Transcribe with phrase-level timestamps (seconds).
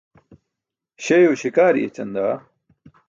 [1.03, 2.35] Śeyo śikaari écaan daa!